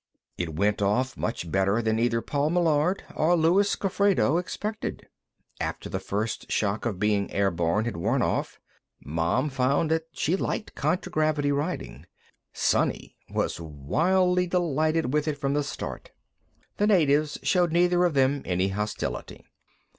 [0.35, 5.07] It went off much better than either Paul Meillard or Luis Gofredo expected.
[5.59, 8.59] After the first shock of being air borne had worn off,
[9.05, 12.07] Mom found that she liked contragravity riding;
[12.51, 16.09] Sonny was wildly delighted with it from the start.
[16.77, 19.45] The natives showed neither of them any hostility.